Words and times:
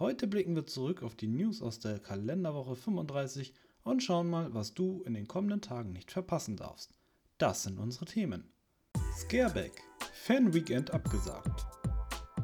Heute 0.00 0.26
blicken 0.26 0.56
wir 0.56 0.66
zurück 0.66 1.02
auf 1.02 1.14
die 1.14 1.26
News 1.26 1.60
aus 1.60 1.78
der 1.78 1.98
Kalenderwoche 1.98 2.74
35 2.74 3.52
und 3.82 4.02
schauen 4.02 4.30
mal, 4.30 4.54
was 4.54 4.72
du 4.72 5.02
in 5.02 5.12
den 5.12 5.28
kommenden 5.28 5.60
Tagen 5.60 5.92
nicht 5.92 6.10
verpassen 6.10 6.56
darfst. 6.56 6.90
Das 7.36 7.64
sind 7.64 7.78
unsere 7.78 8.06
Themen. 8.06 8.50
Scareback, 9.14 9.82
Fan 10.14 10.54
Weekend 10.54 10.90
abgesagt. 10.90 11.66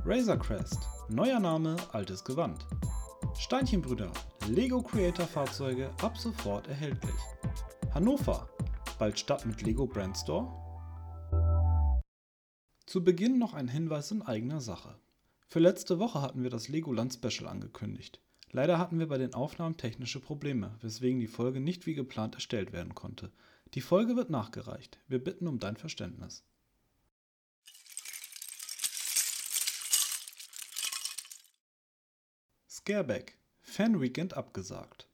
Razor 0.05 0.37
Crest, 0.37 0.78
neuer 1.09 1.41
Name, 1.41 1.77
altes 1.92 2.23
Gewand. 2.23 2.66
Steinchenbrüder, 3.38 4.12
Lego 4.50 4.83
Creator 4.83 5.27
Fahrzeuge 5.27 5.88
ab 6.02 6.19
sofort 6.19 6.69
erhältlich. 6.69 7.16
Hannover, 7.95 8.50
bald 8.98 9.19
Stadt 9.19 9.47
mit 9.47 9.62
Lego 9.62 9.86
Brand 9.86 10.19
Store. 10.19 10.52
Zu 12.84 13.02
Beginn 13.02 13.38
noch 13.38 13.55
ein 13.55 13.69
Hinweis 13.69 14.11
in 14.11 14.20
eigener 14.20 14.61
Sache. 14.61 15.00
Für 15.48 15.60
letzte 15.60 15.98
Woche 15.98 16.23
hatten 16.23 16.42
wir 16.42 16.50
das 16.50 16.68
Legoland 16.68 17.14
Special 17.14 17.46
angekündigt. 17.46 18.20
Leider 18.50 18.78
hatten 18.78 18.98
wir 18.98 19.06
bei 19.06 19.18
den 19.18 19.34
Aufnahmen 19.34 19.77
technische 19.77 20.20
Probleme, 20.20 20.77
weswegen 20.80 21.20
die 21.20 21.28
Folge 21.28 21.60
nicht 21.60 21.86
wie 21.86 21.95
geplant 21.95 22.34
erstellt 22.34 22.72
werden 22.72 22.95
konnte. 22.95 23.30
Die 23.74 23.80
Folge 23.80 24.17
wird 24.17 24.30
nachgereicht. 24.30 24.98
Wir 25.08 25.22
bitten 25.22 25.47
um 25.47 25.58
dein 25.58 25.77
Verständnis. 25.77 26.44
Scareback. 32.69 33.36
Fan 33.62 34.00
Weekend 34.00 34.34
abgesagt. 34.34 35.08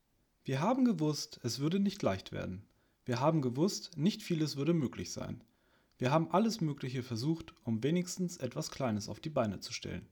Wir 0.44 0.60
haben 0.60 0.84
gewusst, 0.84 1.40
es 1.42 1.58
würde 1.58 1.78
nicht 1.78 2.02
leicht 2.02 2.32
werden. 2.32 2.64
Wir 3.04 3.20
haben 3.20 3.42
gewusst, 3.42 3.96
nicht 3.96 4.22
vieles 4.22 4.56
würde 4.56 4.74
möglich 4.74 5.12
sein. 5.12 5.42
Wir 5.98 6.10
haben 6.10 6.30
alles 6.30 6.60
Mögliche 6.60 7.02
versucht, 7.02 7.54
um 7.64 7.82
wenigstens 7.82 8.36
etwas 8.38 8.70
Kleines 8.70 9.08
auf 9.08 9.20
die 9.20 9.30
Beine 9.30 9.60
zu 9.60 9.72
stellen. 9.72 10.06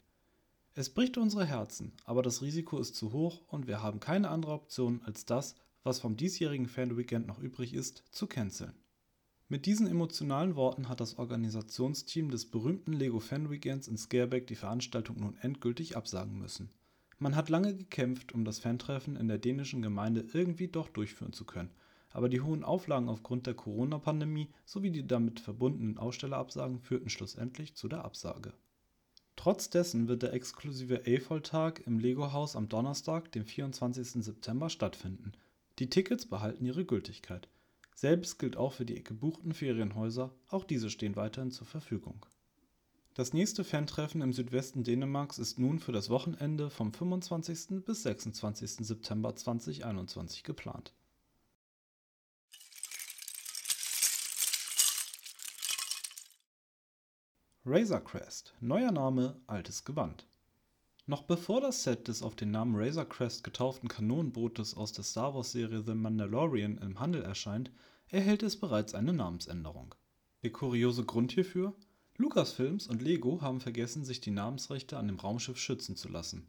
Es 0.75 0.89
bricht 0.89 1.19
unsere 1.19 1.45
Herzen, 1.45 1.93
aber 2.05 2.23
das 2.23 2.43
Risiko 2.43 2.79
ist 2.79 2.95
zu 2.95 3.13
hoch 3.13 3.43
und 3.49 3.67
wir 3.67 3.83
haben 3.83 3.99
keine 3.99 4.29
andere 4.29 4.53
Option, 4.53 5.03
als 5.05 5.25
das, 5.27 5.57
was 5.83 5.99
vom 5.99 6.17
diesjährigen 6.17 6.69
Fan-Weekend 6.69 7.27
noch 7.27 7.41
übrig 7.41 7.75
ist, 7.75 8.05
zu 8.13 8.29
canceln. 8.29 8.75
Mit 9.49 9.67
diesen 9.67 9.89
emotionalen 9.89 10.55
Worten 10.55 10.89
hat 10.89 11.01
das 11.01 11.19
Organisationsteam 11.19 12.31
des 12.31 12.49
berühmten 12.49 12.93
Lego 12.93 13.19
Fan 13.19 13.51
Weekends 13.51 13.89
in 13.89 13.97
Scareback 13.97 14.47
die 14.47 14.55
Veranstaltung 14.55 15.19
nun 15.19 15.37
endgültig 15.39 15.97
absagen 15.97 16.39
müssen. 16.39 16.71
Man 17.19 17.35
hat 17.35 17.49
lange 17.49 17.77
gekämpft, 17.77 18.33
um 18.33 18.45
das 18.45 18.61
Fantreffen 18.61 19.17
in 19.17 19.27
der 19.27 19.39
dänischen 19.39 19.83
Gemeinde 19.83 20.25
irgendwie 20.33 20.69
doch 20.69 20.89
durchführen 20.89 21.33
zu 21.33 21.45
können, 21.45 21.71
aber 22.11 22.29
die 22.29 22.43
hohen 22.43 22.63
Auflagen 22.63 23.09
aufgrund 23.09 23.49
der 23.49 23.55
Corona-Pandemie 23.55 24.51
sowie 24.65 24.93
die 24.93 25.05
damit 25.05 25.41
verbundenen 25.41 25.99
Ausstellerabsagen 25.99 26.79
führten 26.79 27.11
schlussendlich 27.11 27.75
zu 27.75 27.89
der 27.89 28.05
Absage. 28.05 28.53
Trotz 29.43 29.71
dessen 29.71 30.07
wird 30.07 30.23
der 30.23 30.35
exklusive 30.35 31.05
AFOL-Tag 31.07 31.87
im 31.87 31.99
Lego-Haus 31.99 32.57
am 32.57 32.69
Donnerstag, 32.69 33.33
dem 33.33 33.47
24. 33.47 34.23
September, 34.23 34.69
stattfinden. 34.69 35.33
Die 35.79 35.89
Tickets 35.89 36.27
behalten 36.27 36.67
ihre 36.67 36.85
Gültigkeit. 36.85 37.49
Selbst 37.95 38.39
gilt 38.39 38.59
auch 38.59 38.75
für 38.75 38.85
die 38.85 39.03
gebuchten 39.03 39.55
Ferienhäuser, 39.55 40.31
auch 40.49 40.65
diese 40.65 40.91
stehen 40.91 41.17
weiterhin 41.17 41.53
zur 41.53 41.67
Verfügung. 41.67 42.27
Das 43.15 43.33
nächste 43.33 43.65
Fantreffen 43.65 44.21
im 44.21 44.35
Südwesten 44.35 44.85
Dänemarks 44.85 45.39
ist 45.39 45.59
nun 45.59 45.79
für 45.79 45.93
das 45.93 46.11
Wochenende 46.11 46.69
vom 46.69 46.93
25. 46.93 47.83
bis 47.87 48.03
26. 48.03 48.87
September 48.87 49.35
2021 49.35 50.43
geplant. 50.43 50.93
Razor 57.67 58.01
Crest, 58.01 58.55
neuer 58.63 58.91
Name, 58.91 59.39
altes 59.47 59.85
Gewand. 59.85 60.27
Noch 61.05 61.25
bevor 61.25 61.61
das 61.61 61.83
Set 61.83 62.09
des 62.09 62.23
auf 62.23 62.35
den 62.35 62.51
Namen 62.51 62.75
Razor 62.75 63.05
Crest 63.05 63.45
getauften 63.45 63.87
Kanonenbootes 63.87 64.75
aus 64.75 64.93
der 64.93 65.05
Star 65.05 65.35
Wars-Serie 65.35 65.83
The 65.85 65.95
Mandalorian 65.95 66.79
im 66.79 66.99
Handel 66.99 67.21
erscheint, 67.21 67.71
erhält 68.09 68.43
es 68.43 68.59
bereits 68.59 68.95
eine 68.95 69.13
Namensänderung. 69.13 69.95
Der 70.43 70.53
kuriose 70.53 71.05
Grund 71.05 71.33
hierfür? 71.33 71.75
Lucasfilms 72.17 72.87
und 72.87 73.03
Lego 73.03 73.43
haben 73.43 73.61
vergessen, 73.61 74.07
sich 74.07 74.23
die 74.23 74.31
Namensrechte 74.31 74.97
an 74.97 75.09
dem 75.09 75.19
Raumschiff 75.19 75.59
schützen 75.59 75.97
zu 75.97 76.09
lassen. 76.09 76.47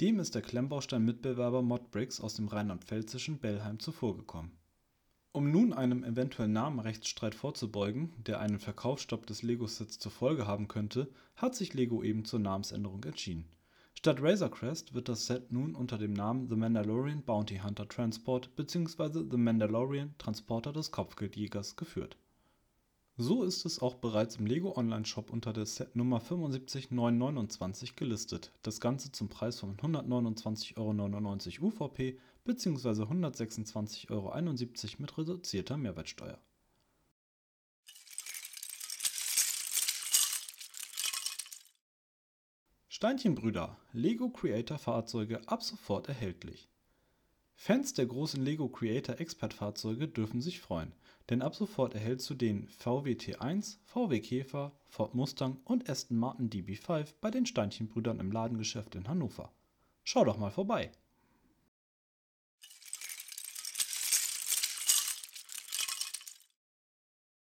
Dem 0.00 0.18
ist 0.18 0.34
der 0.34 0.40
Klemmbaustein-Mitbewerber 0.40 1.60
Modbricks 1.60 2.22
aus 2.22 2.36
dem 2.36 2.48
rheinland-pfälzischen 2.48 3.38
Bellheim 3.38 3.80
zuvorgekommen 3.80 4.52
um 5.34 5.50
nun 5.50 5.72
einem 5.72 6.04
eventuellen 6.04 6.52
Namenrechtsstreit 6.52 7.34
vorzubeugen, 7.34 8.12
der 8.24 8.38
einen 8.38 8.60
Verkaufsstopp 8.60 9.26
des 9.26 9.42
Lego-Sets 9.42 9.98
zur 9.98 10.12
Folge 10.12 10.46
haben 10.46 10.68
könnte, 10.68 11.08
hat 11.34 11.56
sich 11.56 11.74
Lego 11.74 12.04
eben 12.04 12.24
zur 12.24 12.38
Namensänderung 12.38 13.02
entschieden. 13.02 13.44
Statt 13.94 14.22
Razor 14.22 14.52
Crest 14.52 14.94
wird 14.94 15.08
das 15.08 15.26
Set 15.26 15.50
nun 15.50 15.74
unter 15.74 15.98
dem 15.98 16.12
Namen 16.12 16.48
The 16.48 16.54
Mandalorian 16.54 17.24
Bounty 17.24 17.58
Hunter 17.58 17.88
Transport 17.88 18.54
bzw. 18.54 19.24
The 19.28 19.36
Mandalorian 19.36 20.14
Transporter 20.18 20.72
des 20.72 20.92
Kopfgeldjägers 20.92 21.74
geführt 21.74 22.16
so 23.16 23.44
ist 23.44 23.64
es 23.64 23.80
auch 23.80 23.94
bereits 23.94 24.36
im 24.36 24.46
Lego 24.46 24.76
Online 24.76 25.04
Shop 25.04 25.30
unter 25.30 25.52
der 25.52 25.66
Setnummer 25.66 26.18
75929 26.18 27.94
gelistet, 27.94 28.50
das 28.62 28.80
Ganze 28.80 29.12
zum 29.12 29.28
Preis 29.28 29.60
von 29.60 29.76
129,99 29.76 31.60
Euro 31.60 31.68
UVP 31.68 32.18
bzw. 32.44 33.04
126,71 33.04 34.10
Euro 34.10 34.32
mit 34.98 35.16
reduzierter 35.16 35.76
Mehrwertsteuer. 35.76 36.40
Steinchenbrüder 42.88 43.76
Lego 43.92 44.28
Creator 44.30 44.78
Fahrzeuge 44.78 45.46
ab 45.46 45.62
sofort 45.62 46.08
erhältlich. 46.08 46.68
Fans 47.54 47.94
der 47.94 48.06
großen 48.06 48.42
Lego 48.42 48.68
Creator 48.68 49.20
Expert 49.20 49.54
Fahrzeuge 49.54 50.08
dürfen 50.08 50.40
sich 50.40 50.60
freuen 50.60 50.92
denn 51.30 51.42
ab 51.42 51.54
sofort 51.54 51.94
erhältst 51.94 52.28
du 52.28 52.34
den 52.34 52.68
VW 52.68 53.12
T1, 53.12 53.78
VW 53.84 54.20
Käfer, 54.20 54.72
Ford 54.86 55.14
Mustang 55.14 55.58
und 55.64 55.88
Aston 55.88 56.18
Martin 56.18 56.50
DB5 56.50 57.14
bei 57.20 57.30
den 57.30 57.46
Steinchenbrüdern 57.46 58.20
im 58.20 58.30
Ladengeschäft 58.30 58.94
in 58.94 59.08
Hannover. 59.08 59.52
Schau 60.02 60.24
doch 60.24 60.36
mal 60.36 60.50
vorbei! 60.50 60.90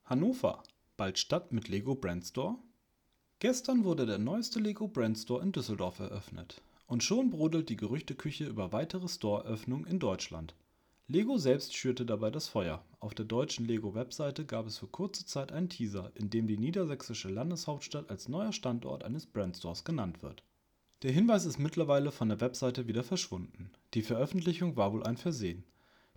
Hannover, 0.06 0.64
bald 0.96 1.20
Stadt 1.20 1.52
mit 1.52 1.68
Lego 1.68 1.94
Brand 1.94 2.26
Store? 2.26 2.58
Gestern 3.40 3.84
wurde 3.84 4.06
der 4.06 4.18
neueste 4.18 4.60
Lego 4.60 4.88
Brand 4.88 5.18
Store 5.18 5.44
in 5.44 5.52
Düsseldorf 5.52 6.00
eröffnet. 6.00 6.62
Und 6.88 7.04
schon 7.04 7.30
brodelt 7.30 7.70
die 7.70 7.76
Gerüchteküche 7.76 8.46
über 8.46 8.72
weitere 8.72 9.10
Store-Öffnungen 9.10 9.86
in 9.86 10.00
Deutschland. 10.00 10.56
Lego 11.10 11.38
selbst 11.38 11.74
schürte 11.74 12.06
dabei 12.06 12.32
das 12.32 12.50
Feuer. 12.50 12.84
Auf 13.00 13.16
der 13.16 13.24
deutschen 13.24 13.66
Lego-Webseite 13.66 14.44
gab 14.44 14.68
es 14.68 14.78
für 14.78 14.88
kurze 14.88 15.26
Zeit 15.26 15.54
einen 15.54 15.70
Teaser, 15.70 16.12
in 16.16 16.30
dem 16.30 16.48
die 16.48 16.58
niedersächsische 16.58 17.30
Landeshauptstadt 17.30 18.10
als 18.10 18.28
neuer 18.28 18.52
Standort 18.52 19.06
eines 19.06 19.26
Brandstores 19.26 19.86
genannt 19.86 20.22
wird. 20.22 20.44
Der 21.04 21.14
Hinweis 21.14 21.46
ist 21.46 21.60
mittlerweile 21.60 22.12
von 22.12 22.28
der 22.28 22.42
Webseite 22.42 22.88
wieder 22.88 23.04
verschwunden. 23.04 23.72
Die 23.94 24.02
Veröffentlichung 24.02 24.76
war 24.76 24.92
wohl 24.92 25.04
ein 25.04 25.16
Versehen. 25.16 25.64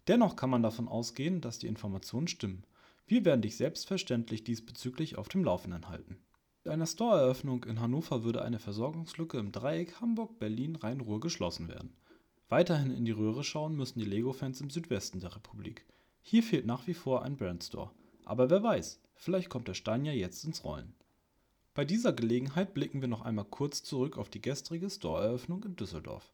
Dennoch 0.08 0.34
kann 0.34 0.50
man 0.50 0.64
davon 0.64 0.88
ausgehen, 0.88 1.40
dass 1.40 1.60
die 1.60 1.68
Informationen 1.68 2.26
stimmen. 2.26 2.64
Wir 3.06 3.24
werden 3.24 3.42
dich 3.42 3.56
selbstverständlich 3.56 4.42
diesbezüglich 4.42 5.16
auf 5.16 5.28
dem 5.28 5.44
Laufenden 5.44 5.88
halten. 5.88 6.18
Mit 6.64 6.72
einer 6.72 6.86
Store-Eröffnung 6.86 7.62
in 7.62 7.80
Hannover 7.80 8.24
würde 8.24 8.42
eine 8.42 8.58
Versorgungslücke 8.58 9.38
im 9.38 9.52
Dreieck 9.52 10.00
Hamburg-Berlin-Rhein-Ruhr 10.00 11.20
geschlossen 11.20 11.68
werden. 11.68 11.94
Weiterhin 12.50 12.90
in 12.90 13.04
die 13.04 13.12
Röhre 13.12 13.44
schauen 13.44 13.76
müssen 13.76 14.00
die 14.00 14.04
Lego-Fans 14.04 14.60
im 14.60 14.70
Südwesten 14.70 15.20
der 15.20 15.36
Republik. 15.36 15.86
Hier 16.20 16.42
fehlt 16.42 16.66
nach 16.66 16.88
wie 16.88 16.94
vor 16.94 17.22
ein 17.22 17.36
Brandstore. 17.36 17.92
Aber 18.24 18.50
wer 18.50 18.60
weiß, 18.60 19.00
vielleicht 19.14 19.48
kommt 19.48 19.68
der 19.68 19.74
Stein 19.74 20.04
ja 20.04 20.10
jetzt 20.10 20.44
ins 20.44 20.64
Rollen. 20.64 20.92
Bei 21.74 21.84
dieser 21.84 22.12
Gelegenheit 22.12 22.74
blicken 22.74 23.02
wir 23.02 23.08
noch 23.08 23.20
einmal 23.20 23.44
kurz 23.44 23.84
zurück 23.84 24.18
auf 24.18 24.30
die 24.30 24.42
gestrige 24.42 24.90
Store-Eröffnung 24.90 25.62
in 25.62 25.76
Düsseldorf. 25.76 26.32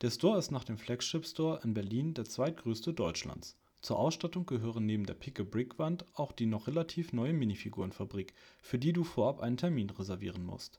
Der 0.00 0.10
Store 0.10 0.38
ist 0.38 0.52
nach 0.52 0.62
dem 0.62 0.78
Flagship 0.78 1.26
Store 1.26 1.58
in 1.64 1.74
Berlin 1.74 2.14
der 2.14 2.26
zweitgrößte 2.26 2.94
Deutschlands. 2.94 3.56
Zur 3.80 3.98
Ausstattung 3.98 4.46
gehören 4.46 4.86
neben 4.86 5.06
der 5.06 5.14
Pick-a-Brick-Wand 5.14 6.04
auch 6.14 6.30
die 6.30 6.46
noch 6.46 6.68
relativ 6.68 7.12
neue 7.12 7.32
Minifigurenfabrik, 7.32 8.32
für 8.62 8.78
die 8.78 8.92
du 8.92 9.02
vorab 9.02 9.40
einen 9.40 9.56
Termin 9.56 9.90
reservieren 9.90 10.44
musst. 10.44 10.78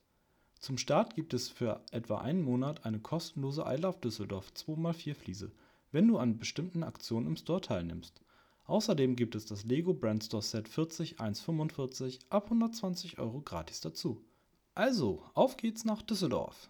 Zum 0.59 0.77
Start 0.77 1.15
gibt 1.15 1.33
es 1.33 1.47
für 1.49 1.81
etwa 1.91 2.19
einen 2.19 2.43
Monat 2.43 2.85
eine 2.85 2.99
kostenlose 2.99 3.63
I 3.65 3.77
Love 3.77 3.99
Düsseldorf 4.03 4.51
2x4 4.55 5.15
Fliese. 5.15 5.51
wenn 5.91 6.07
du 6.07 6.17
an 6.17 6.37
bestimmten 6.37 6.83
Aktionen 6.83 7.27
im 7.27 7.35
Store 7.35 7.61
teilnimmst. 7.61 8.21
Außerdem 8.65 9.15
gibt 9.15 9.35
es 9.35 9.45
das 9.45 9.63
Lego 9.63 9.93
Brand 9.93 10.23
Store 10.23 10.43
Set 10.43 10.67
40 10.67 11.19
145 11.19 12.19
ab 12.29 12.45
120 12.45 13.17
Euro 13.17 13.41
gratis 13.41 13.81
dazu. 13.81 14.23
Also, 14.75 15.23
auf 15.33 15.57
geht's 15.57 15.85
nach 15.85 16.01
Düsseldorf! 16.03 16.69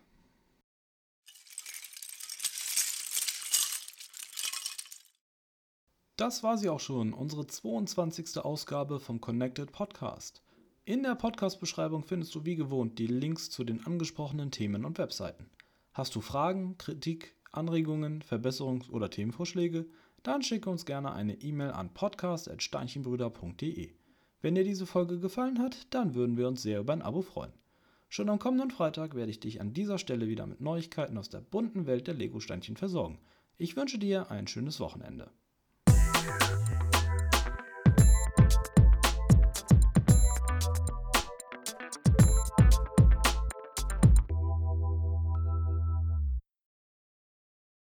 Das 6.16 6.44
war 6.44 6.58
sie 6.58 6.70
auch 6.70 6.82
schon, 6.82 7.14
unsere 7.14 7.48
22. 7.48 8.40
Ausgabe 8.40 9.00
vom 9.00 9.22
Connected 9.22 9.72
Podcast. 9.72 10.42
In 10.90 11.04
der 11.04 11.14
Podcast-Beschreibung 11.14 12.04
findest 12.04 12.34
du 12.34 12.46
wie 12.46 12.56
gewohnt 12.56 12.98
die 12.98 13.06
Links 13.06 13.52
zu 13.52 13.64
den 13.64 13.86
angesprochenen 13.86 14.50
Themen 14.50 14.86
und 14.86 14.98
Webseiten. 14.98 15.52
Hast 15.94 16.16
du 16.16 16.20
Fragen, 16.20 16.80
Kritik, 16.80 17.36
Anregungen, 17.52 18.24
Verbesserungs- 18.24 18.90
oder 18.90 19.12
Themenvorschläge? 19.12 19.86
Dann 20.24 20.42
schicke 20.42 20.68
uns 20.68 20.88
gerne 20.88 21.12
eine 21.12 21.40
E-Mail 21.44 21.74
an 21.74 21.94
podcast.steinchenbrüder.de. 21.94 23.92
Wenn 24.42 24.56
dir 24.56 24.64
diese 24.64 24.88
Folge 24.88 25.20
gefallen 25.20 25.60
hat, 25.60 25.86
dann 25.92 26.16
würden 26.16 26.38
wir 26.38 26.48
uns 26.48 26.64
sehr 26.64 26.80
über 26.80 26.94
ein 26.94 27.04
Abo 27.04 27.22
freuen. 27.22 27.54
Schon 28.08 28.30
am 28.30 28.40
kommenden 28.40 28.72
Freitag 28.72 29.14
werde 29.14 29.30
ich 29.30 29.40
dich 29.40 29.62
an 29.62 29.74
dieser 29.74 30.00
Stelle 30.00 30.28
wieder 30.28 30.48
mit 30.48 30.60
Neuigkeiten 30.60 31.20
aus 31.20 31.30
der 31.30 31.42
bunten 31.42 31.86
Welt 31.86 32.08
der 32.08 32.16
Lego-Steinchen 32.16 32.78
versorgen. 32.78 33.20
Ich 33.60 33.76
wünsche 33.76 34.00
dir 34.00 34.32
ein 34.32 34.48
schönes 34.48 34.80
Wochenende. 34.80 35.30